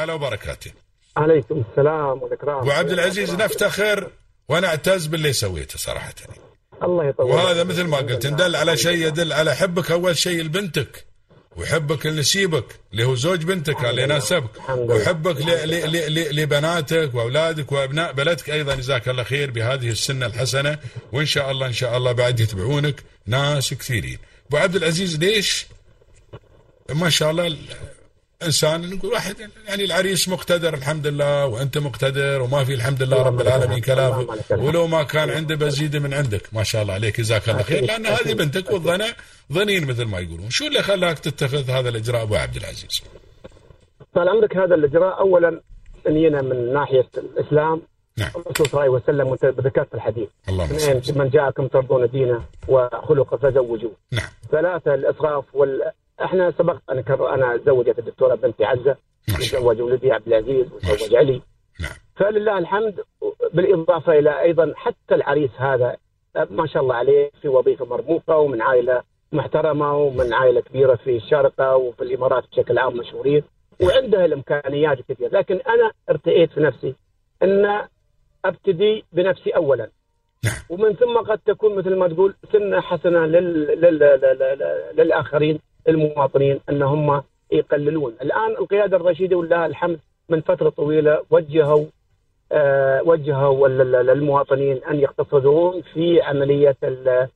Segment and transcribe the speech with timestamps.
[0.00, 0.70] على وبركاته.
[1.16, 2.58] عليكم السلام والإكرام.
[2.58, 4.10] ابو عبد العزيز نفتخر
[4.48, 6.14] ونعتز باللي سويته صراحة.
[6.82, 9.90] الله يطول وهذا مثل ما قلت دل على شيء يدل على حبك.
[9.90, 11.06] أول شيء لبنتك
[11.56, 14.68] وحبك لنسيبك اللي هو زوج بنتك اللي يناسبك.
[14.68, 15.36] وحبك
[16.32, 18.50] لبناتك وأولادك وأبناء بلدك.
[18.50, 20.78] أيضا جزاك الله خير بهذه السنة الحسنة.
[21.12, 24.18] وإن شاء الله إن شاء الله بعد يتبعونك ناس كثيرين.
[24.48, 25.66] ابو عبد العزيز ليش؟
[26.90, 27.56] ما شاء الله
[28.42, 29.36] إنسان نقول واحد
[29.68, 34.26] يعني العريس مقتدر الحمد لله وأنت مقتدر وما في الحمد لله رب العالمين كلام.
[34.50, 37.84] ولو ما كان عنده بزيد من عندك ما شاء الله عليك جزاك الله خير.
[37.84, 39.06] لأن هذه بنتك والظنا
[39.52, 40.50] ظنين مثل ما يقولون.
[40.50, 43.02] شو اللي خلاك تتخذ هذا الإجراء أبو عبد العزيز؟
[44.14, 45.60] طال عمرك هذا الإجراء اولا
[46.08, 47.82] نينا من ناحية الإسلام.
[48.16, 48.30] نعم.
[48.36, 50.28] الرسول صلى الله عليه وسلم ذكرت الحديث.
[50.48, 50.68] اللهم
[51.16, 53.92] من جاءكم ترضون دينه وخلقه فزوجوه.
[54.12, 54.28] نعم.
[54.50, 57.34] ثلاثة الإسراف وال إحنا سبقت أنا كر...
[57.34, 58.96] أنا تزوجت الدكتورة بنتي عزة
[59.28, 61.42] وتزوج ولدي عبد العزيز وتزوج علي.
[61.80, 61.92] نعم.
[62.16, 63.00] فلله الحمد
[63.54, 65.96] بالإضافة إلى أيضا حتى العريس هذا
[66.50, 71.76] ما شاء الله عليه في وظيفة مرموقة ومن عائلة محترمة ومن عائلة كبيرة في الشارقة
[71.76, 73.42] وفي الإمارات بشكل عام مشهورين
[73.82, 76.94] وعنده الإمكانيات الكثيره لكن أنا ارتئيت في نفسي
[77.42, 77.86] أن
[78.44, 79.90] أبتدي بنفسي اولا.
[80.44, 80.54] نعم.
[80.70, 83.66] ومن ثم قد تكون مثل ما تقول سنة حسنة لل...
[83.80, 83.98] لل...
[83.98, 84.38] لل...
[84.38, 84.82] لل...
[84.96, 85.60] للآخرين.
[85.90, 88.14] المواطنين ان هم يقللون.
[88.22, 91.84] الآن القيادة الرشيدة ولله الحمد من فترة طويلة وجهوا
[92.52, 97.30] آه، وجهوا ال- ال- للمواطنين أن يقتصدون في عملية آه،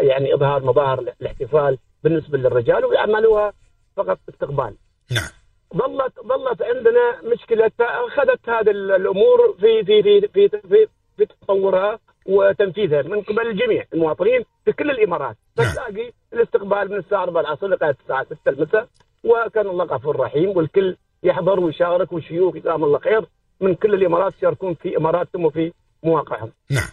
[0.00, 3.52] يعني إظهار مظاهر الاحتفال بالنسبة للرجال ويعملوها
[3.96, 4.74] فقط استقبال.
[5.10, 5.28] نعم.
[5.76, 11.98] ظلت ظلت عندنا مشكلة أخذت هذه ال- الأمور في في في في في, في تطورها.
[12.26, 15.68] وتنفيذها من قبل الجميع المواطنين في كل الإمارات نعم.
[15.68, 18.86] فتلاقي الاستقبال من الساعة 4 العصر لغايه الساعة 6 المساء
[19.24, 23.24] وكان الله غفور رحيم والكل يحضر ويشارك والشيوخ جزاهم الله خير
[23.60, 26.52] من كل الإمارات يشاركون في إماراتهم وفي مواقعهم.
[26.70, 26.88] نعم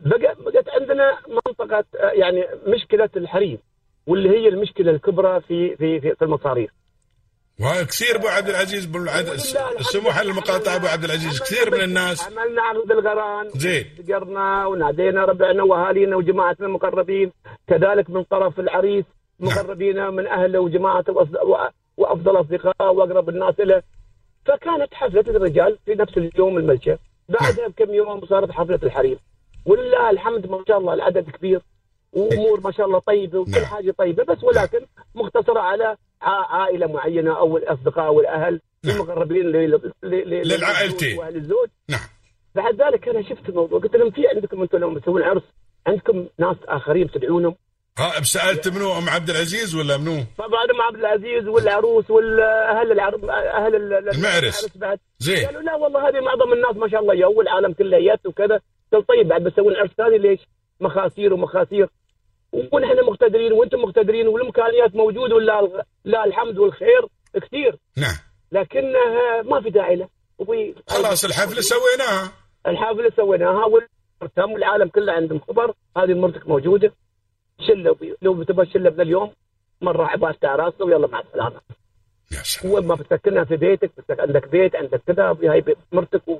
[0.00, 3.58] بقى بقت عندنا منطقة آه، يعني مشكلة الحريم
[4.06, 6.70] واللي هي المشكلة الكبرى في في في, في المصاريف.
[7.60, 9.26] وكثير أبو عبد العزيز بالعد...
[9.80, 11.40] السموح للمقاطعة أبو عبد العزيز.
[11.42, 13.84] كثير من الناس عملنا عقد الغران زين.
[13.98, 17.32] دقرنا ونادينا ربعنا وأهالينا وجماعتنا المقربين.
[17.68, 19.04] كذلك من طرف العريس
[19.40, 21.12] مقربين من أهله وجماعته
[21.96, 23.82] وأفضل اصدقائه وأقرب الناس له
[24.46, 26.98] فكانت حفلة الرجال في نفس اليوم الملشة
[27.28, 29.18] بعدها بكم يوم صارت حفلة الحريم
[29.66, 31.60] ولله الحمد ما شاء الله العدد كبير.
[32.14, 33.64] وأمور ما شاء الله طيبة وكل نعم.
[33.64, 34.80] حاجة طيبة بس ولكن
[35.14, 38.94] مختصرة على عائلة معينة أو الأصدقاء والاهل نعم.
[38.96, 39.46] المقربين
[40.02, 41.18] للعائلتين.
[41.18, 42.00] واهل الزوج نعم
[42.54, 45.42] بعد ذلك أنا شفت الموضوع قلت لهم في عندكم أنتم لما تسوون عرس
[45.86, 47.54] عندكم ناس آخرين تدعونهم
[47.98, 53.24] ها سالت منو أم عبد العزيز ولا منو؟ طبعا أم عبد العزيز والعروس والأهل العرب
[53.24, 54.76] أهل ال- ال- المعرس.
[54.76, 58.26] بعد زين قالوا لا والله هذه معظم الناس ما شاء الله جو العالم كله يت
[58.26, 58.60] وكذا
[58.92, 60.40] قلت طيب بعد بسوون عرس ثاني ليش؟
[60.80, 61.88] مخاسير ومخاسير
[62.72, 67.76] ونحن مقتدرين وأنتم مقتدرين والامكانيات موجوده ولله لا الحمد والخير كثير.
[67.96, 68.16] نعم.
[68.52, 70.08] لكنها ما في داعي له.
[70.88, 72.32] خلاص الحفلة سويناها.
[72.66, 75.74] الحافله سويناها والتم والعالم كله عندهم خبر.
[75.96, 76.92] هذه مرتك موجودة.
[77.66, 79.32] شلة لو بتبغى شلة من اليوم
[79.80, 81.60] مره عباس راسه ويلا مع السلامة.
[82.32, 82.72] يا سلام.
[82.72, 84.20] هو ما بتسكنها في بيتك بتسك...
[84.20, 86.38] عندك بيت عندك كذا هاي مرتك و...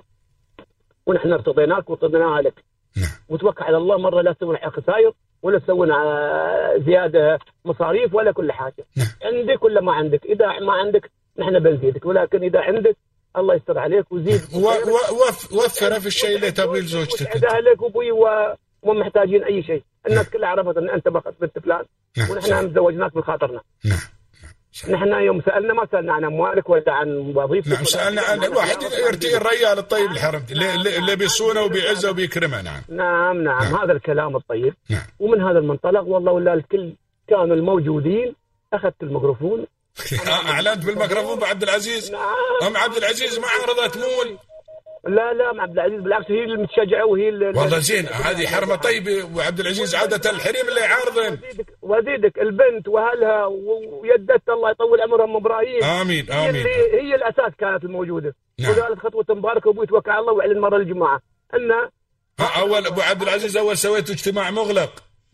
[1.07, 2.65] ونحن ارتضيناك وارتضيناها لك.
[2.97, 3.11] نعم.
[3.29, 5.13] وتوكل على الله مرة لا تسوون خسائر
[5.45, 5.89] ولا تسوون
[6.87, 8.85] زيادة مصاريف ولا كل حاجة.
[8.97, 9.07] نعم.
[9.23, 12.97] عندك ولا ما عندك؟ إذا ما عندك نحن بنزيدك ولكن إذا عندك
[13.37, 14.41] الله يستر عليك وزيد.
[14.55, 19.63] و- و- وف- وفره في الشيء اللي تبغيه لزوجتك اهلك وابوي و- وما محتاجين أي
[19.63, 19.83] شيء.
[20.07, 21.09] الناس كلها عرفت أن أنت
[21.41, 21.85] بنت فلان.
[22.19, 22.31] نعم.
[22.31, 22.61] ونحن صح.
[22.61, 23.61] زوجناك من خاطرنا.
[23.85, 23.99] نعم.
[24.89, 29.37] نحن يوم سألنا ما سألنا عن أموالك ولا عن وظيفتك نعم سألنا عن- الواحد يرتقي
[29.37, 32.83] الرجال الطيب الحرم اللي- بيصونه وبيعزه وبيكرمه نعم.
[32.89, 33.63] نعم نعم.
[33.73, 33.75] نعم.
[33.75, 34.75] هذا الكلام الطيب.
[34.91, 35.07] نعم.
[35.21, 36.93] ومن هذا المنطلق والله ولا الكل
[37.29, 38.35] كانوا الموجودين
[38.73, 39.67] أخذت الميكروفون.
[40.49, 42.13] أعلنت بالميكروفون ابو عبد العزيز.
[42.13, 42.23] نعم.
[42.67, 44.39] أم عبد العزيز ما عرضت مول؟
[45.07, 48.77] لا لا مع عبد العزيز بالعكس هي المتشجعه وهي اللي والله زين هذه حرمة.
[48.77, 51.39] طيبه وعبد العزيز عادة الحريم اللي يعارضن.
[51.39, 55.85] وزيدك وزيدك البنت وأهلها و- ويدت الله يطول عمرها أم إبراهيم.
[55.85, 56.67] آمين هي آمين.
[56.67, 58.35] اللي هي الأساس كانت الموجودة.
[58.61, 58.71] نعم.
[58.79, 61.21] وقالت خطوة مباركة وابوي توكل على الله وإعلن مرة الجماعه
[62.41, 64.91] ها، أول أبو عبد العزيز أول سويتوا اجتماع مغلق.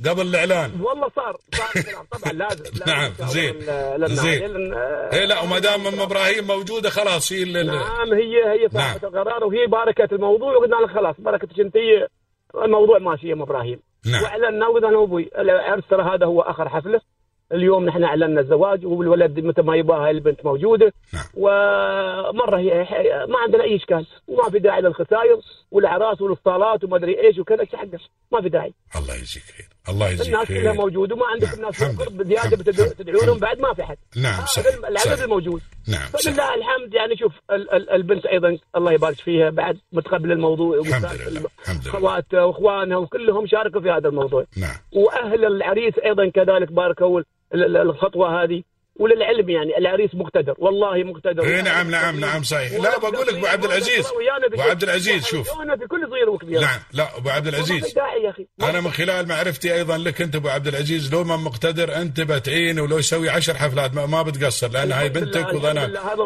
[0.08, 2.04] قبل الإعلان والله صار صار الكلام.
[2.10, 3.60] طبعا لازم لازم نعم، زين.
[4.08, 4.74] زين.
[5.12, 9.14] إيه لا وما دام أم إبراهيم موجودة خلاص هي اللي نعم هي هي صاحبة نعم.
[9.14, 11.74] القرار وهي باركت الموضوع وقلنا لها خلاص بركتك انت
[12.64, 16.68] الموضوع ماشي يا أم إبراهيم نعم واعلنا وقلنا له أبوي العرس ترى هذا هو آخر
[16.68, 17.00] حفلة
[17.52, 21.24] اليوم نحن اعلنا الزواج والولد متى ما يباها البنت موجودة نعم.
[21.34, 22.86] ومرة هي
[23.28, 27.98] ما عندنا أي إشكال وما في داعي للخسائر والأعراس والاسطالات وما أدري إيش وكذا حقه
[28.32, 31.54] ما في داعي الله يجزيك خير الله يجزيك الناس كلها موجودة وما عندك نعم.
[31.58, 32.22] الناس قرب.
[32.22, 33.40] زياده بتدعو- الحمد.
[33.40, 35.22] بعد ما في حد نعم هذا صحيح العدد.
[35.22, 39.78] الموجود نعم صحيح فلله الحمد يعني شوف ال- ال- البنت أيضا الله يبارك فيها بعد
[39.92, 45.44] متقبل الموضوع الحمد لله الحمد لله اخواتها وإخوانها وكلهم شاركوا في هذا الموضوع نعم وأهل
[45.44, 48.62] العريس أيضا كذلك باركوا ال- ال- الخطوة هذه
[49.00, 50.54] وللعلم يعني العريس مقتدر.
[50.58, 51.44] والله مقتدر.
[51.44, 52.72] اي نعم نعم نعم صحيح.
[52.72, 54.06] لا بقول لك أبو عبد العزيز
[54.52, 55.60] أبو عبد العزيز شوف.
[55.60, 56.60] أنا في كل صغير وكبير.
[56.60, 57.94] نعم لا أبو عبد العزيز.
[57.94, 58.46] داعي يا أخي.
[58.62, 62.80] أنا من خلال معرفتي أيضا لك أنت أبو عبد العزيز لو ما مقتدر أنت بتعين
[62.80, 65.62] ولو يسوي عشر حفلات ما, ما بتقصر لأن هاي بنتك من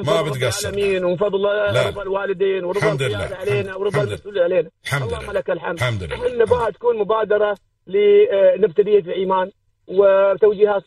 [0.06, 0.68] ما بتقصر.
[0.68, 1.44] ومن فضل.
[1.86, 4.70] رضا الوالدين ورضا الحمد لله، علينا ورضا الحمد المسؤول علينا.
[4.84, 5.32] الحمد لله.
[5.32, 5.78] لك الحمد.
[5.78, 6.14] الحمد لله.
[6.14, 7.56] إحنا نبغاها تكون مبادرة
[7.86, 9.50] لنبتدي في ايمان
[9.88, 10.82] وتوجيهات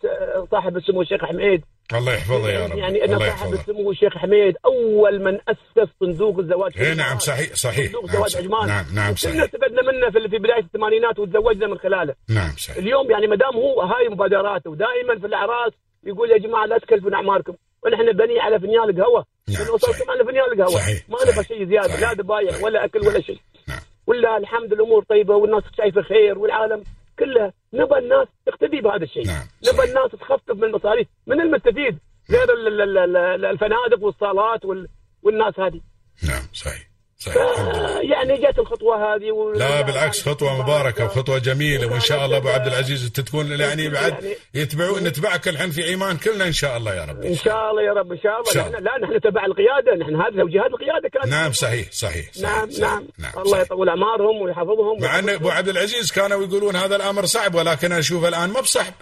[0.51, 1.63] صاحب السمو الشيخ حميد
[1.93, 2.77] الله يحفظه يا رب.
[2.77, 7.19] يعني ان الله صاحب السمو الشيخ حميد أول من أسس صندوق الزواج اي نعم.
[7.19, 7.85] صحيح صحيح.
[7.85, 8.45] صندوق نعم زواج صحيح.
[8.45, 9.43] عجمان نعم نعم صحيح.
[9.43, 12.13] استفدنا منه في في بداية الثمانينات وتزوجنا من خلاله.
[12.29, 12.77] نعم صحيح.
[12.77, 15.73] اليوم يعني ما دام هو هاي مبادراته ودائما في الاعراس
[16.03, 17.53] يقول يا جماعة لا تكلفون اعماركم
[17.85, 19.25] ونحن بني على فنيان القهوة.
[19.49, 20.09] نعم، صحيح.
[20.09, 20.79] على فنيان القهوة.
[20.79, 22.63] صحيح، ما نبغى شيء زيادة صحيح، لا صحيح.
[22.63, 23.39] ولا أكل ولا شيء.
[23.67, 23.79] نعم.
[24.07, 26.83] ولا الحمد الأمور طيبة والناس شايفة خير والعالم
[27.19, 29.25] كلها نبى الناس تقتدي بهذا الشيء.
[29.27, 29.83] نعم، نبى.
[29.83, 31.99] الناس تخفف من المصاريف من المستفيد
[32.31, 34.87] غير ال- ال- ال- ال- الفنادق والصالات وال-
[35.23, 35.81] والناس هذه.
[36.29, 36.86] نعم صحيح.
[37.19, 38.01] صحيح لله.
[38.01, 39.51] يعني جت الخطوة هذه و...
[39.51, 43.89] لا بالعكس خطوة مباركة وخطوة جميلة وإن شاء الله أبو عبد العزيز أنت تكون يعني
[43.89, 47.23] بعد يتبعون نتبعك الحين في إيمان كلنا إن شاء الله يا رب.
[47.23, 48.51] إن شاء الله يا رب إن شاء الله.
[48.53, 52.69] شاء لا نحن تبع القيادة نحن هذه توجيهات القيادة كانت نعم صحيح صحيح صحيح نعم
[52.71, 52.81] صحيح.
[52.89, 53.65] نعم, نعم الله صحيح.
[53.65, 55.01] يطول أعمارهم ويحفظهم.
[55.01, 58.93] مع أن أبو عبد العزيز كانوا يقولون هذا الأمر صعب ولكن أشوف الآن ما بصعب.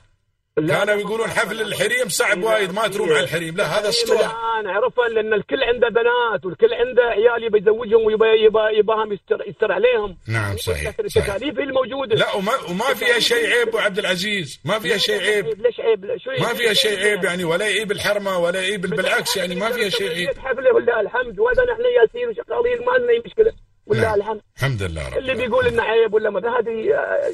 [0.56, 1.62] كانوا يقولون حفل.
[1.62, 3.16] الحريم صعب وايد ما تروم لا.
[3.16, 3.58] على الحريم.
[3.58, 8.26] لا هذا استوى الان عرفها لأن الكل عنده بنات والكل عنده عيال يبي يزوجهم ويبى
[8.26, 11.34] يبى يباهم يستر, يستر عليهم نعم صحيح لكن صحيح.
[11.34, 12.16] التكاليف الموجودة.
[12.16, 14.60] لا وما وما فيها شيء عيب أبو عبد العزيز.
[14.66, 16.06] ما فيها شيء عيب؟ ليش عيب؟
[16.40, 20.10] ما فيها شيء عيب يعني ولا يعيب الحرمة ولا يعيب بالعكس يعني ما فيها شيء
[20.10, 20.40] عيب.
[20.40, 21.40] حفله ولله الحمد.
[21.40, 23.54] وهذا نحن ياسين وشغالين ما لنا أي مشكلة.
[23.88, 24.16] ولله نعم.
[24.16, 25.34] الحمد الحمد لله رب اللي.
[25.34, 26.86] بيقول إنه عيب ولا ما هذه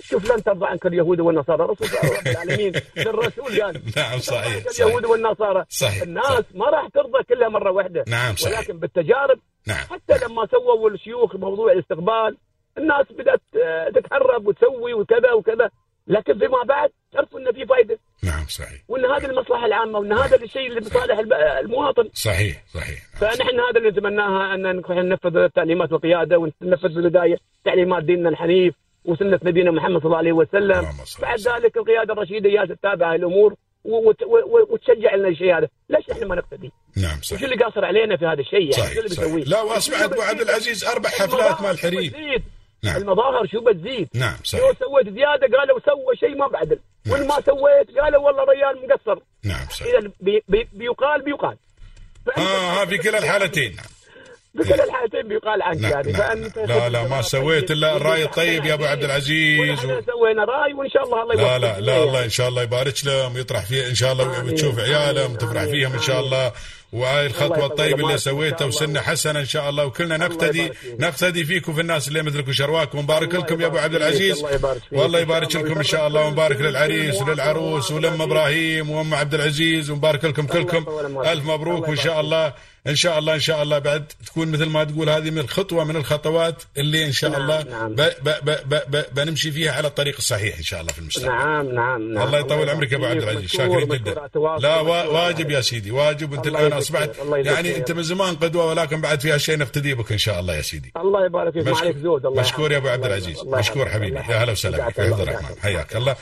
[0.02, 1.64] شوف لن ترضى عنك اليهود والنصارى.
[1.64, 1.88] رسول
[2.18, 2.74] رب العالمين
[3.06, 3.82] للرسول قال.
[3.98, 5.66] نعم صحيح اليهود والنصارى.
[5.70, 6.46] صحيح، الناس صحيح.
[6.56, 8.04] ما راح ترضى كلها مرة واحدة.
[8.08, 8.60] نعم صحيح.
[8.60, 9.78] ولكن بالتجارب نعم.
[9.78, 12.38] حتى لما سووا الشيوخ موضوع الاستقبال
[12.78, 15.70] الناس بدأت آه، تتهرب وتسوي وكذا وكذا.
[16.08, 17.91] لكن فيما بعد عرفوا إن في فائده
[18.42, 18.82] نعم صحيح.
[18.88, 21.20] وإن هذه المصلحة العامة وإن هذا الشيء اللي بصالح
[21.60, 22.10] المواطن.
[22.14, 23.00] صحيح صحيح.
[23.20, 29.72] فنحن هذا اللي نتمناها أن ننفذ تعليمات القياده وننفذ بالبدايه تعليمات ديننا الحنيف وسنة نبينا
[29.72, 30.88] محمد صلى الله عليه وسلم.
[31.22, 31.40] بعد.
[31.40, 33.56] ذلك القيادة الرشيدة هي تتابع الأمور
[34.70, 35.68] وتشجع لنا الشيء هذا.
[35.90, 37.44] ليش إحنا ما نقتدي؟ نعم صحيح.
[37.44, 40.84] اللي قاصر علينا في هذا الشيء يعني؟ شو اللي بيسويه؟ لا واسمعت أبو عبد العزيز
[40.86, 42.44] أربع حفلات مال بتزيد.
[42.84, 43.02] نعم.
[43.02, 44.72] المظاهر شو بتزيد؟ نعم لو صحيح.
[44.80, 46.80] سويت زيادة؟ قالوا سوى شيء ما بعدل.
[47.10, 49.22] وان ما سويت؟ قالوا والله ريال مقصر.
[49.44, 49.88] نعم صحيح.
[49.88, 51.58] إذا بي بي بيقال بيقال.
[52.38, 53.76] آه ها في كلا الحالتين.
[53.76, 53.86] نعم
[54.54, 56.58] بكل الحالتين بيقال عنك يعني فأنت.
[56.58, 59.88] لا لا ما سويت إلا الرأي الطيب يا أبو عبد العزيز و...
[59.88, 63.36] سوينا رأي وإن شاء الله الله لا لا لا الله إن شاء الله يبارك لهم
[63.36, 64.54] ويطرح فيه إن شاء الله آمين.
[64.54, 65.34] وتشوف عيالهم.
[65.34, 65.64] وتفرح.
[65.64, 66.52] فيهم إن شاء الله
[66.94, 68.66] وهاي الخطوة الطيبة اللي سويتها.
[68.66, 71.00] وسنة حسنة إن شاء الله وكلنا نقتدي فيك.
[71.00, 74.02] نقتدي فيكم في الناس اللي مثلكم شرواكم ومبارك لكم يا أبو عبد فيك.
[74.02, 74.62] العزيز فيك.
[74.92, 80.26] والله يبارك لكم إن شاء الله ومبارك للعريس وللعروس ولأم إبراهيم وأم عبد العزيز ومبارك
[80.26, 80.86] لكم كلكم.
[81.26, 82.54] ألف مبروك وإن شاء الله
[82.88, 85.96] إن شاء الله إن شاء الله بعد تكون مثل ما تقول هذه من خطوه من
[85.96, 87.96] الخطوات اللي إن شاء نعم، الله نعم.
[87.96, 91.28] ب ب ب ب ب بنمشي فيها على الطريق الصحيح إن شاء الله في المستقبل
[91.28, 94.16] نعم نعم نعم الله يطول عمرك يا أبو عبد العزيز شاكرين جدا.
[94.60, 95.52] لا واجب.
[95.52, 97.78] يا سيدي واجب الله الآن أصبحت يعني.
[97.78, 100.92] أنت من زمان قدوة ولكن بعد في هالشيء نقتدي بك إن شاء الله يا سيدي
[100.98, 102.88] الله يبارك فيك ما مشكور- عليك زود الله مشكور يا أبو.
[102.88, 103.90] عبد العزيز مشكور.
[103.90, 104.88] حبيبي يا هلا وسهلا.
[104.88, 105.56] بك الرحمن.
[105.62, 106.16] حياك الله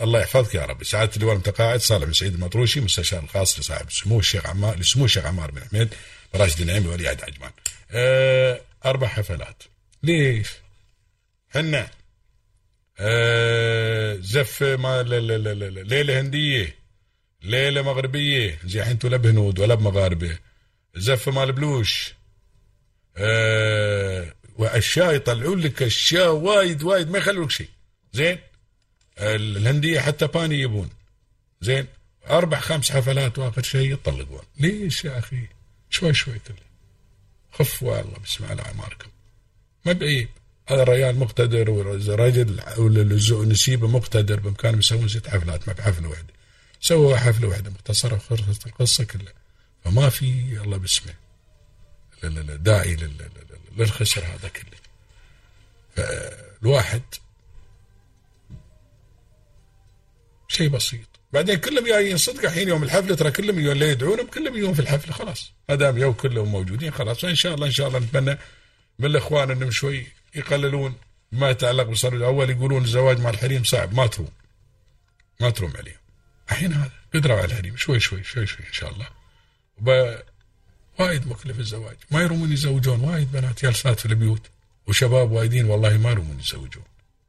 [0.00, 0.84] الله يحفظك يا رب.
[0.84, 5.24] سعادة اللواء المتقاعد صالح بن سعيد المطروشي مستشار الخاص لصاحب السمو الشيخ عمار لسمو الشيخ
[5.26, 5.94] عمار بن حميد
[6.34, 7.50] راشد النعيمي ولي عهد عجمان.
[7.90, 9.62] أه أربع حفلات.
[10.02, 10.48] ليش؟
[11.48, 11.90] حنا
[12.98, 16.74] أه زف ما ل- ل- ل- ل- ليلة هندية
[17.42, 20.38] ليلة مغربية زي الحين لا بهنود ولا بمغاربه
[20.96, 22.14] زف مال بلوش
[23.16, 27.68] آه وأشياء يطلعون لك أشياء وايد وايد ما يخلوا لك شيء.
[28.12, 28.38] زين؟
[29.18, 30.90] الهندية حتى باني يبون.
[31.60, 31.86] زين
[32.30, 34.42] أربع خمس حفلات وآخر شيء يطلقون.
[34.58, 35.46] ليش يا أخي؟
[35.90, 36.56] شوي شوي كله
[37.52, 39.08] خف والله بسم الله اعماركم
[39.84, 40.28] ما بعيب
[40.68, 46.34] هذا الرجال مقتدر والرجل نسيبه مقتدر بامكانهم يسوون ست حفلات ما بحفله واحدة
[46.80, 49.32] سووا حفله واحدة مختصره وخلصت القصة كلها.
[49.84, 50.24] فما في
[50.64, 51.14] الله باسمه.
[52.56, 52.96] داعي
[53.76, 54.78] للخسر هذا كله.
[55.96, 57.02] فالواحد
[60.56, 61.08] شيء بسيط.
[61.32, 65.12] بعدين كلهم جايين صدق الحين يوم الحفله ترى كلهم اللي يدعونهم كلهم يجون في الحفله
[65.12, 65.52] خلاص.
[65.68, 67.24] ما دام يو كلهم موجودين خلاص.
[67.24, 68.38] إن شاء الله إن شاء الله نتمنى
[68.98, 70.94] من الإخوان إنهم شوي يقللون
[71.32, 74.28] ما يتعلق بالصلاة الأول يقولون الزواج مع الحريم صعب ما تروم.
[75.40, 76.00] ما تروم عليهم.
[76.50, 77.76] الحين هذا قدروا على الحريم.
[77.76, 79.08] شوي شوي شوي شوي إن شاء الله.
[79.78, 80.18] وب...
[80.98, 81.96] وايد مكلف الزواج.
[82.10, 83.00] ما يرومون يزوجون.
[83.00, 84.42] وايد بنات جالسات في البيوت.
[84.86, 86.84] وشباب وايدين والله ما يرومون يتزوجون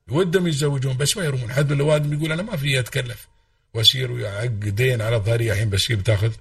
[0.09, 0.97] ودهم يتزوجون.
[0.97, 3.27] بس ما يرومون حد من الوادم يقول أنا ما في أتكلف.
[3.73, 6.33] وأسير ويعق دين على ظهري الحين بسير بتاخذ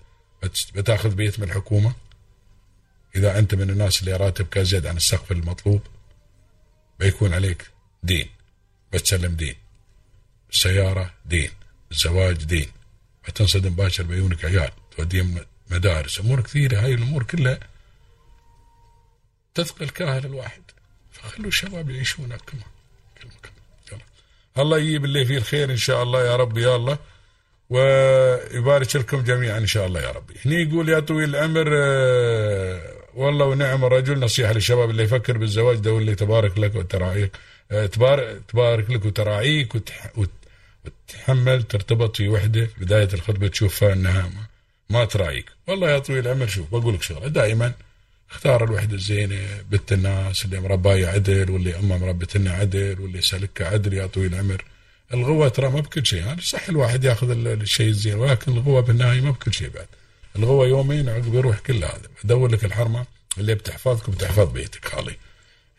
[0.75, 1.95] بتاخذ بيت من الحكومة.
[3.17, 5.81] إذا أنت من الناس اللي راتبك زيد عن السقف المطلوب
[6.99, 7.71] بيكون عليك
[8.03, 8.29] دين.
[8.93, 9.55] بتسلم دين.
[10.51, 11.51] السياره دين.
[11.91, 12.69] الزواج دين.
[13.29, 14.71] بتنصدم باشر بعيونك عيال.
[14.97, 15.39] توديهم
[15.71, 16.21] مدارس.
[16.21, 16.81] أمور كثيرة.
[16.81, 17.61] هاي الأمور كلها
[19.55, 20.63] تثقل كاهل الواحد.
[21.13, 22.63] فخلوا الشباب يعيشون كما
[24.59, 26.99] الله يجيب اللي فيه الخير إن شاء الله يا رب يا الله
[27.71, 30.35] ويبارك لكم جميعا إن شاء الله يا ربي.
[30.45, 32.81] هني يقول يا طويل العمر آه،
[33.15, 37.31] والله ونعم الرجل نصيحة للشباب اللي يفكر بالزواج ده واللي تبارك لك وتراعيك
[37.71, 39.75] آه، تبارك, تبارك لك وتراعيك
[40.17, 44.31] وتحمل ترتبط في وحدة بداية الخطبة تشوفها إنها
[44.91, 47.73] ما تراعيك والله يا طويل العمر شوف بقول لك شغلة دائما
[48.31, 53.93] اختار الوحدة الزينة بنت الناس اللي مرباية عدل واللي أمها مربتنا عدل واللي سلكها عدل
[53.93, 54.65] يا طويل العمر.
[55.15, 59.31] الغوة ترى ما بكل شيء يعني صح الواحد ياخذ الشيء الزين ولكن الغوة بالنهاية ما
[59.31, 59.87] بكل شيء بعد.
[60.37, 62.09] الغوة يومين عقب يروح كل هذا.
[62.25, 63.07] ادور لك الحرمة
[63.39, 65.17] اللي بتحفظك وبتحفظ بيتك خالي.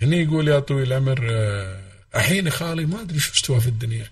[0.02, 1.82] هني يقول يا طويل العمر آه،
[2.16, 4.10] الحين خالي ما أدري شو استوى في الدنيا.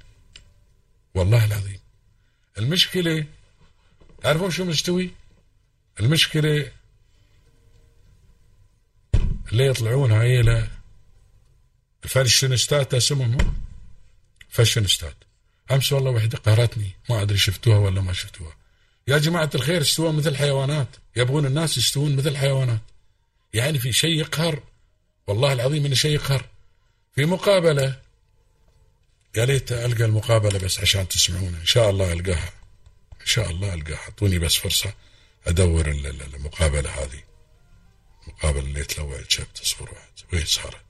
[1.15, 1.79] والله العظيم.
[2.57, 3.25] المشكلة
[4.23, 5.09] تعرفون شو مستوي؟
[5.99, 6.71] المشكلة
[9.51, 10.67] اللي يطلعون هاي
[12.03, 13.37] الفاشنستات اسمهم
[14.49, 15.15] فاشنستات
[15.71, 16.91] أمس والله وحده قهرتني.
[17.09, 18.55] ما أدري شفتوها ولا ما شفتوها.
[19.07, 20.87] يا جماعة الخير استووا مثل حيوانات.
[21.15, 22.81] يبغون الناس يستوون مثل حيوانات.
[23.53, 24.63] يعني في شيء يقهر.
[25.27, 26.45] والله العظيم إنه شيء يقهر.
[27.15, 28.01] في مقابلة
[29.35, 32.53] يا ليت ألقى المقابلة بس عشان تسمعونها إن شاء الله ألقاها.
[33.21, 33.97] إن شاء الله ألقاها.
[33.97, 34.93] أعطوني بس فرصة
[35.47, 37.23] أدور المقابلة هذه.
[38.37, 40.85] مقابل اللي تلوع شفت اصبر واحد وين صارت؟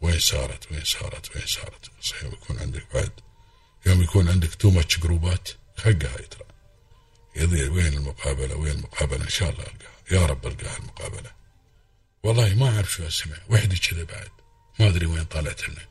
[0.00, 3.12] وين صارت؟ وين صارت؟ وين صارت؟ صحيح يكون عندك بعد.
[3.86, 5.48] يوم يكون عندك too much جروبات
[5.84, 6.44] هاي ترى
[7.36, 10.20] يضيع وين المقابلة؟ وين المقابلة؟ إن شاء الله ألقاها.
[10.20, 11.30] يا رب ألقاها المقابلة.
[12.22, 14.30] والله ما أعرف شو اسمها وحدي كذا بعد.
[14.80, 15.86] ما أدري وين طلعت لنا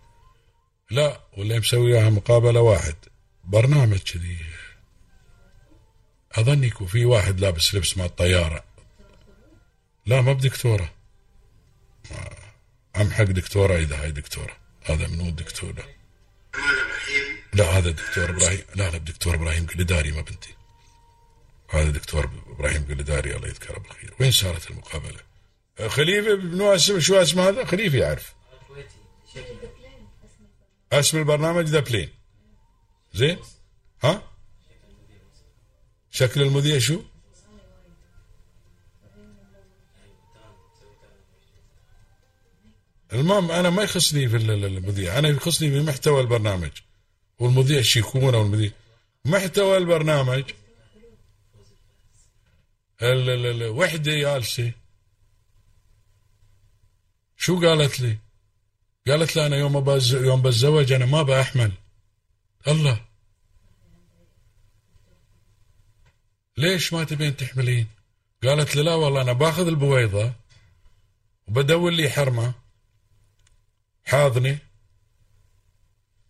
[0.92, 2.96] لا واللي مسوي وياها مقابلة واحد.
[3.44, 4.38] برنامج كذي.
[6.32, 8.64] أظن يكون في واحد لابس لبس مع الطيارة.
[10.06, 10.94] لا ما بدكتورة.
[12.96, 14.58] عم حق دكتورة إذا هاي دكتورة.
[14.84, 15.84] هذا منو الدكتور ده؟
[17.54, 18.62] لا هذا دكتور إبراهيم.
[18.76, 20.56] لا لا دكتور إبراهيم قلداري ما بنتي.
[21.70, 24.14] هذا دكتور إبراهيم قلداري الله يذكره بالخير.
[24.20, 25.20] وين صارت المقابلة؟
[25.88, 28.34] خليفة اسم شو اسم هذا؟ خليفة يعرف.
[30.92, 32.10] اسم البرنامج ذا بلين
[33.14, 33.40] زين؟
[34.04, 34.32] ها؟
[36.12, 37.02] شكل المذيع شو؟
[43.14, 45.20] المهم أنا ما يخصني في المذيع.
[45.20, 46.72] أنا يخصني في محتوى البرنامج.
[47.40, 48.72] والمذيع شيكون أو المذيع؟
[49.26, 50.44] محتوى البرنامج.
[53.02, 54.72] الوحدة جالسة.
[57.38, 58.18] شو قالت لي؟
[59.08, 60.16] قالت لي أنا يوم بز...
[60.16, 61.72] يوم بتزوج أنا ما بأحمل.
[62.68, 63.06] الله.
[66.58, 67.88] ليش ما تبين تحملين؟
[68.44, 70.34] قالت لي لا والله أنا باخذ البويضة
[71.48, 72.63] وبدور لي حرمة.
[74.04, 74.58] حاضنة.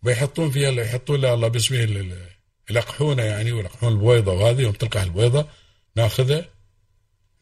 [0.02, 2.26] بيحطون فيها يحطون لها الله باسمه
[2.70, 5.48] يلقحونه يعني ويلقحون البويضة وهذه يوم تلقح البويضة
[5.96, 6.48] ناخذها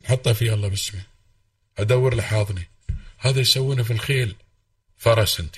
[0.05, 1.01] نحطها فيها الله باسمه.
[1.79, 2.67] أدور له حاضنه
[3.19, 4.35] هذا يسوونه في الخيل.
[4.97, 5.57] فرس أنت.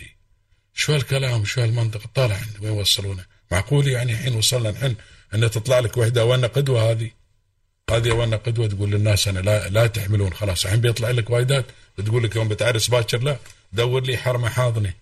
[0.75, 4.97] شو هالكلام؟ شو هالمنطق؟ طالع وين وصلونا؟ معقول يعني الحين وصلنا الحين
[5.35, 7.11] أن تطلع لك وحدة وأنا قدوة هذه؟
[7.91, 10.35] هذه وأنا قدوة تقول للناس أنا لا لا تحملون.
[10.35, 11.65] خلاص الحين بيطلع لك وايدات
[11.99, 13.39] بتقول لك يوم بتعرس باكر لا.
[13.75, 14.95] دور لي حرمة حاضنة.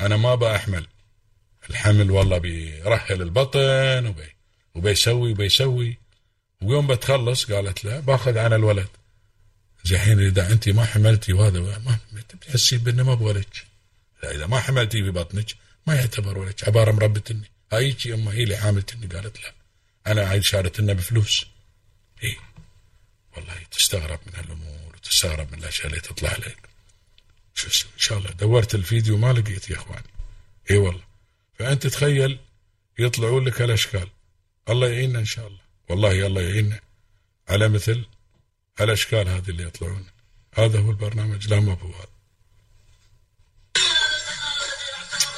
[0.00, 0.86] أنا ما بأحمل.
[1.70, 4.28] الحمل والله بيرهل البطن وبي
[4.74, 5.98] وبيسوي وبيسوي.
[6.62, 8.88] ويوم بتخلص قالت لا باخذ عن الولد.
[9.84, 13.64] زي الحين إذا أنت ما حملتي وهذا ما بتحسي بانه ما بولدك
[14.24, 15.46] إذا ما حملتي في بطنك
[15.86, 16.68] ما يعتبر ولدك.
[16.68, 19.52] عبارة مربتني هاي امها هي اللي حاملتني قالت لا.
[20.06, 21.46] أنا عايز شارتنا بفلوس.
[22.24, 22.36] اي
[23.36, 26.69] والله تستغرب من هالأمور وتستغرب من الأشياء اللي تطلع لك؟
[27.64, 30.10] ان شاء الله دورت الفيديو ما لقيت يا إخواني.
[30.70, 31.04] إي والله.
[31.54, 32.38] فأنت تخيل
[32.98, 34.08] يطلعون لك هالاشكال
[34.68, 35.60] الله يعيننا إن شاء الله.
[35.88, 36.80] والله الله يعيننا.
[37.48, 38.04] على مثل
[38.80, 40.06] الأشكال هذه اللي يطلعون.
[40.54, 41.48] هذا هو البرنامج.
[41.48, 41.92] لا ما هو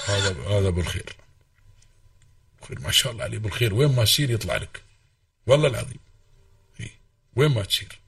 [0.06, 1.16] هذا هذا هذا أبو الخير.
[2.68, 3.38] خير ما شاء الله عليه.
[3.38, 4.82] أبو الخير وين ما تسير يطلع لك.
[5.46, 6.00] والله العظيم.
[7.36, 8.01] وين ما تسير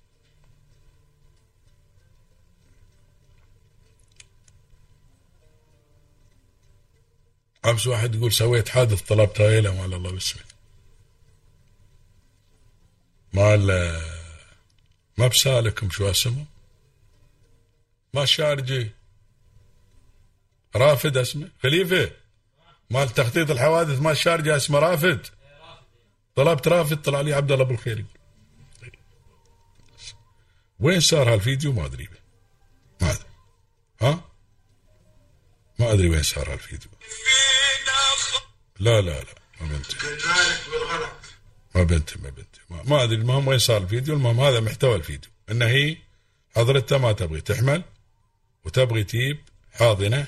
[7.67, 10.43] امس واحد يقول سويت حادث طلبت هايله مال الله باسمه
[13.33, 13.67] مال
[15.19, 16.45] ما بسالكم شو اسمه؟
[18.15, 18.91] ما شارجي
[20.77, 22.11] رافد اسمه؟ خليفة.
[22.91, 25.27] مال تخطيط الحوادث ما شارجه اسمه رافد؟
[26.37, 28.05] طلبت رافد طلع لي عبد الله بالخير.
[30.81, 32.09] وين صار هالفيديو؟ ما أدري.
[33.01, 33.25] ما أدري.
[34.03, 34.25] ها؟
[35.79, 36.91] ما أدري وين صار هالفيديو.
[38.85, 39.97] لا لا لا ما بنتي
[41.75, 45.31] ما بنتي ما بنتي ما, ما أدري المهم وين صار الفيديو المهم هذا محتوى الفيديو.
[45.51, 45.97] إن هي
[46.57, 47.83] حضرتها ما تبغي تحمل
[48.65, 49.39] وتبغي تجيب
[49.73, 50.27] حاضنة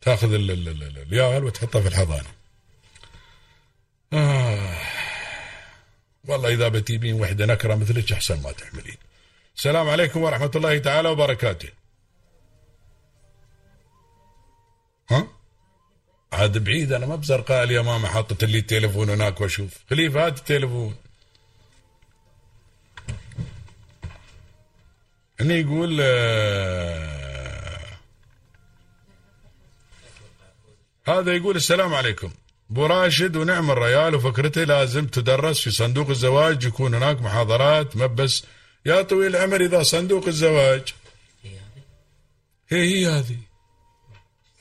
[0.00, 2.28] تأخذ ال- ال- ال- ال- الياهل وتحطها في الحضانة.
[4.12, 4.76] آه.
[6.24, 8.96] والله إذا بتجيبين وحدة نكرة مثلك أحسن ما تحملين.
[9.56, 11.68] السلام عليكم ورحمة الله تعالى وبركاته.
[15.10, 15.39] ها؟
[16.32, 19.70] عاد بعيد أنا ما بزرقاء اليمامه حاطط لي التليفون هناك وأشوف.
[19.90, 20.94] خليفة هات التليفون.
[25.40, 27.80] هني يقول آه،
[31.08, 32.30] هذا يقول السلام عليكم.
[32.70, 38.44] أبو راشد ونعم الريال وفكرته لازم تدرس في صندوق الزواج يكون هناك محاضرات ما بس
[38.86, 40.94] يا طويل العمر إذا صندوق الزواج.
[42.68, 43.49] هي هي هذه.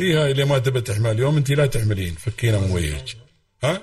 [0.02, 1.12] هي هاي اللي ما تبى تحمل.
[1.12, 2.94] اليوم أنت لا تحملين فكينا من
[3.64, 3.82] ها؟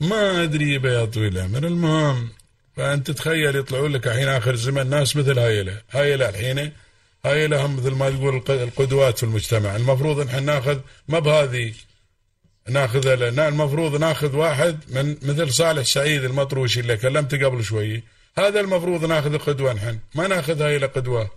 [0.00, 2.28] ما أدري يا طويل العمر المهم
[2.76, 5.82] فأنت تخيل يطلعون لك الحين آخر الزمن ناس مثل هايلة.
[5.90, 6.72] هايلة الحين.
[7.24, 9.76] هايلة هم مثل ما تقول الق- القدوات في المجتمع.
[9.76, 11.74] المفروض نحن ناخذ ما بهذه.
[12.68, 18.02] ناخذ ال- نا- المفروض ناخذ واحد من مثل صالح سعيد المطروشي اللي كلمته قبل شوي.
[18.38, 19.98] هذا المفروض ناخذ قدوة نحن.
[20.14, 21.30] ما ناخذ هاي قدوة.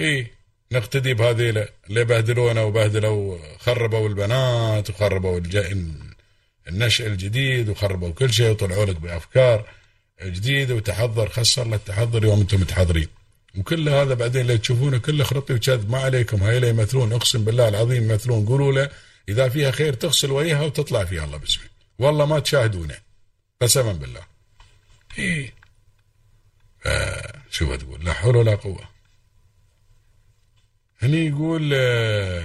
[0.00, 0.26] اي
[0.72, 5.56] نقتدي بهذيلا اللي بهدلونا وبهدلوا خربوا البنات وخربوا الج...
[6.68, 9.68] النشء الجديد وخربوا كل شيء وطلعوا لك بأفكار
[10.22, 13.08] جديدة وتحضر خسر لك تحضر يوم أنتم متحضرين.
[13.58, 17.12] وكل هذا بعدين اللي تشوفونه كله خرطي وكذب ما عليكم هاي اللي يمثلون.
[17.12, 18.46] أقسم بالله العظيم يمثلون.
[18.46, 18.90] قولوا له
[19.28, 21.64] إذا فيها خير تغسل وجهها وتطلع فيها الله باسمه.
[21.98, 22.96] والله ما تشاهدونه
[23.62, 24.22] قسما بالله.
[25.18, 25.54] إيه.
[26.86, 28.97] آه شو بتقول؟ لا حول ولا قوة.
[31.00, 32.42] هني يقول آه،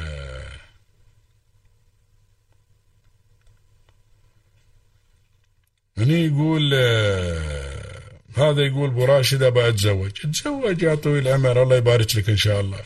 [5.98, 10.12] هني يقول آه، هذا يقول أبو راشد أبى أتزوج.
[10.12, 12.80] تزوج يا طويل العمر الله يبارك لك إن شاء الله.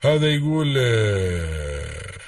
[0.00, 2.18] هذا يقول آه،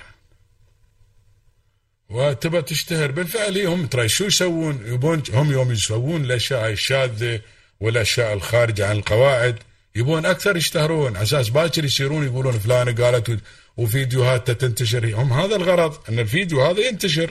[2.09, 7.41] وتبى تشتهر بالفعل هي هم ترى شو يسوون؟ يبون هم يوم يسوون الاشياء الشاذة
[7.81, 9.59] والاشياء الخارجه عن القواعد.
[9.97, 11.17] يبون أكثر يشتهرون.
[11.17, 13.37] على أساس باكر يصيرون يقولون فلانة قالت و-
[13.77, 15.15] وفيديوهاتها تنتشر.
[15.15, 17.31] هم هذا الغرض إن الفيديو هذا ينتشر.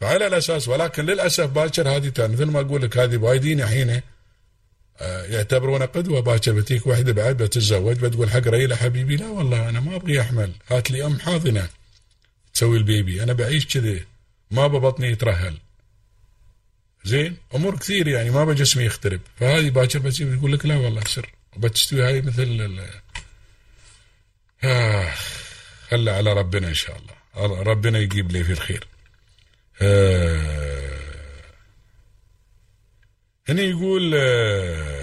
[0.00, 4.00] فعلى الأساس ولكن للأسف باكر هذه مثل ما أقول لك هذه وايدين الحين
[5.00, 6.52] آه، يعتبرونه قدوة باكر.
[6.52, 10.52] بتيك واحدة بعد بتتزوج بتقول حق ريله حبيبي لا والله أنا ما أبغي أحمل.
[10.68, 11.68] هات لي أم حاضنة
[12.54, 13.22] تسوي البيبي.
[13.22, 14.04] أنا بعيش كذي.
[14.50, 15.54] ما ببطني يترهل.
[17.04, 19.20] زين؟ أمور كثير يعني ما بجسمي يخترب.
[19.40, 21.35] فهذه باكر بتجي يقول لك لا والله سر.
[21.56, 22.80] وبتستوي هاي مثل
[24.64, 25.12] آه
[25.90, 27.62] خلى على ربنا إن شاء الله.
[27.62, 28.86] ربنا يجيب لي في الخير.
[29.82, 30.96] آه
[33.48, 34.96] هنا يقول آه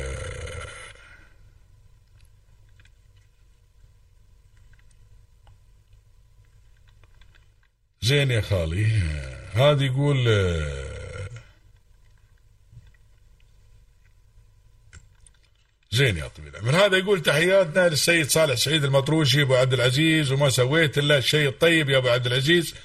[8.01, 8.85] زين يا خالي.
[8.85, 10.92] آه، هذا يقول آه،
[15.93, 16.85] زين يا طويل العمر.
[16.85, 21.89] هذا يقول تحياتنا للسيد صالح سعيد المطروشي أبو عبد العزيز وما سويت إلا الشيء الطيب
[21.89, 22.75] يا أبو عبد العزيز.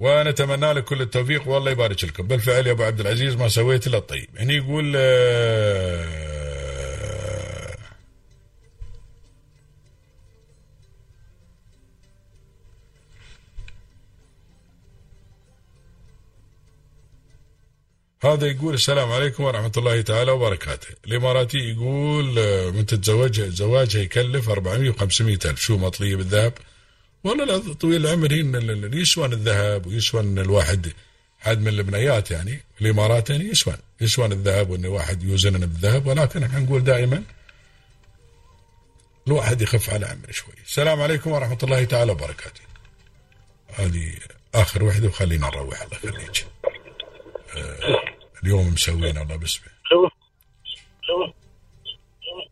[0.00, 2.26] ونتمنى لك كل التوفيق والله يبارك لكم.
[2.26, 4.28] بالفعل يا أبو عبد العزيز ما سويت إلا الطيب.
[4.38, 6.23] هنا يقول آه،
[18.24, 20.88] هذا يقول السلام عليكم ورحمة الله تعالى وبركاته.
[21.06, 25.60] الإماراتي يقول آه، من تتزوجها زواجها يكلف 400 و 500 ألف.
[25.60, 26.52] شو مطلية بالذهب
[27.24, 28.32] والله لا طويل العمر
[28.94, 30.92] يسوى الذهب ويسوى إن الواحد
[31.38, 32.60] حد من البنيات يعني.
[32.80, 37.22] الإمارات يعني يسوى يسوى الذهب وإن الواحد يوزن بالذهب ولكن إحنا نقول دائما
[39.26, 40.54] الواحد يخف على عمره شوي.
[40.66, 42.60] السلام عليكم ورحمة الله تعالى وبركاته.
[43.74, 44.12] هذه
[44.54, 46.46] آخر وحدة وخلينا نروح الله يخليك
[47.56, 48.03] آه،
[48.44, 49.34] اليوم مسوين الله
[51.08, 51.32] ألو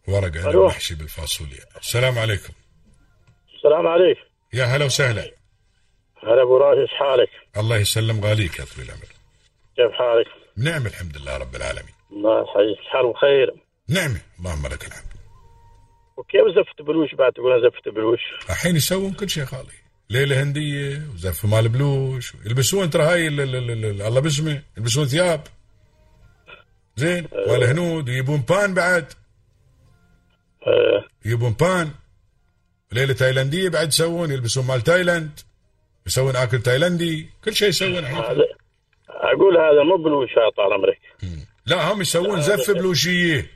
[0.09, 0.67] ورقة أنا.
[0.67, 2.53] محشي بالفاصوليا السلام عليكم.
[3.57, 4.19] السلام عليك.
[4.53, 5.31] يا هلا وسهلا.
[6.23, 9.09] هلا أبو راشد حالك؟ الله يسلم غاليك يا طويل العمر.
[9.77, 10.27] كيف حالك؟
[10.57, 11.95] نعم الحمد لله رب العالمين.
[12.13, 12.79] الله يحييك.
[12.93, 13.55] حال بخير
[13.89, 15.13] نعمة اللهم لك الحمد.
[16.17, 19.73] وكيف زفت بلوش بعد تقول زفت بلوش؟ الحين يسوون كل شيء خالي.
[20.11, 22.35] ليلة هندية وزف مال بلوش.
[22.47, 25.43] يلبسون ترى هاي ال- ال- ال- ال- الله باسمه يلبسون ثياب.
[26.97, 29.13] زين؟ ولا هنود؟ ويبون بان بعد.
[30.67, 31.05] آه.
[31.25, 31.91] يبون بان.
[32.93, 35.41] ليلة تايلاندية بعد يسوون يلبسون مال تايلاند
[36.07, 38.45] يسوون آكل تايلاندي كل شيء يسوون هذا
[39.09, 40.99] أقول هذا مو بلوش هذا طال عمرك
[41.67, 43.51] لا هم يسوون زف بلوشية.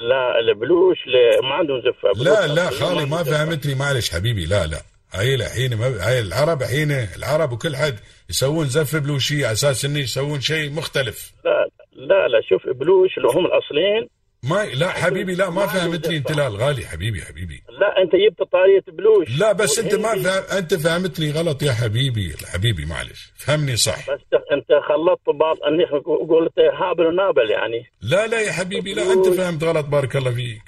[0.00, 0.98] لا البلوش
[1.42, 3.22] ما عندهم زفه لا لا خالي ما.
[3.22, 3.74] فهمتني.
[3.74, 4.82] معلش حبيبي لا لا.
[5.12, 7.98] هاي الحين ما هاي العرب الحين العرب وكل حد
[8.30, 11.32] يسوون زف بلوشية على أساس إنه يسوون شيء مختلف.
[11.44, 11.68] لا.
[12.10, 14.08] لا لا شوف بلوش اللي هم الأصليين.
[14.50, 16.32] ما لا حبيبي لا ما فهمتني أنت.
[16.32, 17.62] لا الغالي حبيبي حبيبي.
[17.80, 22.34] لا أنت جبت طارية بلوش لا بس أنت ما فهم أنت فهمتني غلط يا حبيبي
[22.52, 23.32] حبيبي معلش.
[23.36, 24.10] فهمني صح.
[24.10, 24.20] بس
[24.52, 25.84] أنت خلطت بعض أني
[26.30, 27.84] قلت هابل ونابل يعني.
[28.02, 30.62] لا لا يا حبيبي لا أنت فهمت غلط بارك الله فيك.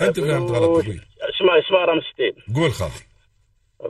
[0.00, 0.62] أنت فهمت غلط.
[0.62, 1.00] أبوي.
[1.34, 3.02] اسمع اسمع رمستين قول خالي.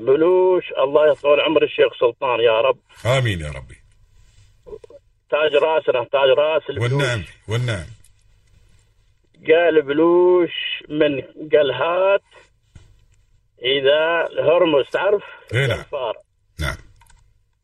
[0.00, 2.78] بلوش الله يطول عمر الشيخ سلطان يا رب.
[3.18, 3.76] آمين يا ربي.
[5.30, 6.92] تاج راسنا تاج راس البلوش.
[6.92, 7.86] والنعم والنعم.
[9.48, 10.52] قال بلوش
[10.88, 11.20] من
[11.52, 12.22] قال هات
[13.62, 15.22] إذا هرمز تعرف؟
[15.54, 15.84] إيه نعم.
[16.60, 16.76] نعم.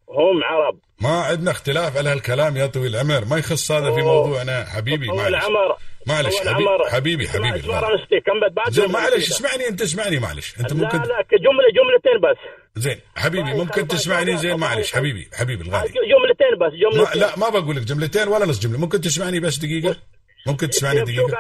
[0.09, 0.79] هم عرب.
[1.01, 3.25] ما عندنا اختلاف على هالكلام يا طويل العمر.
[3.25, 4.65] ما يخص هذا في موضوعنا.
[4.65, 5.45] حبيبي معلش.
[6.07, 6.69] معلش حبيبي.
[6.91, 7.69] حبيبي حبيبي
[8.89, 9.31] معلش.
[9.31, 10.61] اسمعني انت اسمعني معلش.
[10.61, 12.64] انت لا ممكن لا كجملة جملتين بس.
[12.77, 14.93] زين حبيبي ممكن تسمعني زين؟ معلش.
[14.93, 15.89] حبيبي حبيبي الغالي.
[15.89, 17.21] جملتين بس ما جملتين.
[17.21, 18.79] لا ما بقول لك جملتين ولا نص جملة.
[18.79, 19.97] ممكن تسمعني بس دقيقة؟
[20.47, 21.35] ممكن تسمعني قال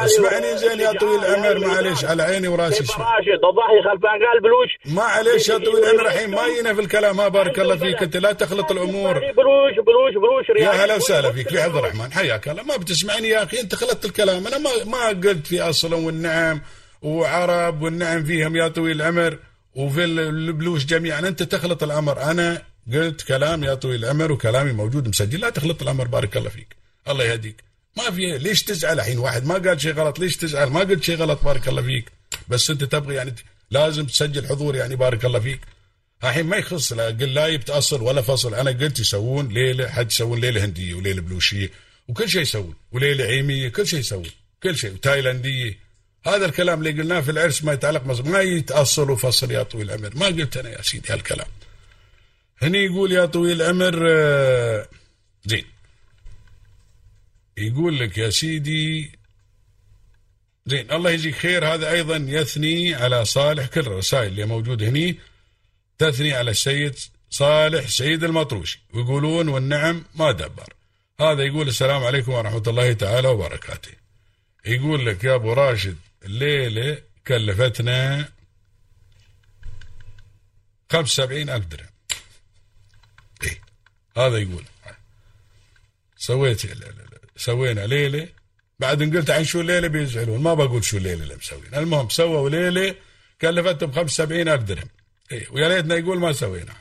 [0.00, 4.96] اسمعني زين يا طويل العمر معلش على عيني وراسي اسمع راشد الضحي خلفان قال بلوش.
[4.96, 8.02] ما عليش يا طويل العمر الحين ما ينا في الكلام ما بارك الله فيك.
[8.02, 9.12] أنت لا تخلط الأمور.
[9.12, 10.70] بلوش بلوش بلوش يا.
[10.70, 12.12] هلا وسهلا فيك في عبد الرحمن.
[12.12, 12.62] حياك الله.
[12.62, 14.46] ما بتسمعني يا أخي أنت خلطت الكلام.
[14.46, 16.60] أنا ما ما قلت في أصل والنعم
[17.02, 19.38] وعرب والنعم فيهم يا طويل العمر.
[19.74, 21.18] وفي ال- البلوش جميعا.
[21.18, 22.22] أنت تخلط الأمر.
[22.22, 25.40] أنا قلت كلام يا طويل العمر وكلامي موجود مسجل.
[25.40, 26.76] لا تخلط الأمر بارك الله فيك.
[27.08, 27.64] الله يهديك.
[27.96, 31.16] ما في ليش تزعل؟ الحين واحد ما قال شيء غلط ليش تزعل؟ ما قلت شيء
[31.16, 32.12] غلط بارك الله فيك.
[32.48, 33.34] بس أنت تبغي يعني
[33.70, 35.60] لازم تسجل حضور يعني بارك الله فيك.
[36.24, 38.54] الحين ما يخص لا قل لا جبت أصل ولا فصل.
[38.54, 41.70] أنا قلت يسوون ليلة حد يسوون ليلة هندية وليلة بلوشية
[42.08, 44.26] وكل شيء يسوون وليلة عيميه كل شيء يسوون
[44.62, 44.92] كل شيء.
[44.92, 45.87] وتايلاندية.
[46.26, 50.16] هذا الكلام اللي قلناه في العرس ما يتعلق مصر ما يتأصل وفصل يا طويل العمر.
[50.16, 51.46] ما قلت أنا يا سيدي هالكلام.
[52.62, 54.88] هني يقول يا طويل العمر آه،
[55.44, 55.64] زين.
[57.56, 59.12] يقول لك يا سيدي
[60.66, 61.74] زين الله يجزيك خير.
[61.74, 63.66] هذا أيضا يثني على صالح.
[63.66, 65.18] كل الرسائل اللي موجودة هني
[65.98, 66.94] تثني على السيد
[67.30, 68.80] صالح سيد المطروشي.
[68.94, 70.74] ويقولون والنعم ما دبر.
[71.20, 73.92] هذا يقول السلام عليكم ورحمة الله تعالى وبركاته.
[74.66, 75.96] يقول لك يا أبو راشد
[76.28, 78.28] الليلة كلفتنا
[80.92, 81.88] خمس سبعين ألف درهم.
[83.42, 83.60] إيه
[84.16, 84.64] هذا يقول.
[86.16, 86.62] سويت.
[87.36, 88.28] سوينا ليلة.
[88.78, 90.42] بعد إن قلت عن شو الليلة بيزعلون.
[90.42, 92.94] ما بقول شو الليلة اللي مسوين المهم سووا ليلة
[93.40, 94.88] كلفتهم خمس سبعين ألف درهم.
[95.32, 96.74] إيه ويا ريتنا يقول ما سوينا.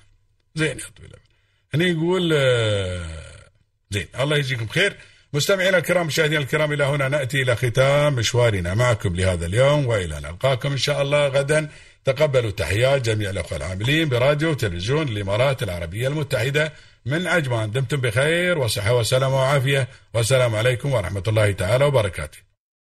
[0.56, 1.14] زين يا طويل.
[1.74, 3.50] هني يقول آه،
[3.92, 4.98] زين الله يجزيكم خير.
[5.34, 10.72] مستمعينا الكرام مشاهدينا الكرام إلى هنا نأتي إلى ختام مشوارنا معكم لهذا اليوم وإلى نلقاكم
[10.72, 11.70] إن شاء الله غدا.
[12.06, 16.74] تقبلوا تحيات جميع الأخوة العاملين براديو وتلفزيون الإمارات العربية المتحدة.
[17.06, 19.88] من عجمان دمتم بخير وصحة وسلامه وعافية.
[20.14, 22.47] والسلام عليكم ورحمة الله تعالى وبركاته.